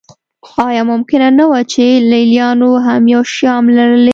[0.67, 4.09] آیا ممکنه نه وه چې لېلیانو هم یو شیام لرلی